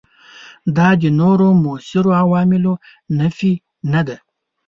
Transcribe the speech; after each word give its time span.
دا 0.77 0.89
د 1.01 1.03
نورو 1.19 1.47
موثرو 1.63 2.11
عواملونو 2.21 2.73
نفي 3.19 3.53
نه 3.93 4.01
ده. 4.07 4.17